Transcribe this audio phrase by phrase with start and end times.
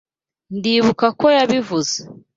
[0.57, 1.97] Ndibuka ko yabivuze.